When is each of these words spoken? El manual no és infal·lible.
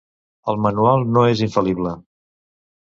El 0.53 0.57
manual 0.67 1.05
no 1.19 1.27
és 1.35 1.45
infal·lible. 1.49 1.95